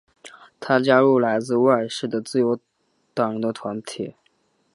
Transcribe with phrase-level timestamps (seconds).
[0.59, 2.59] 他加入来自威尔士的自由
[3.13, 4.15] 党人的团体。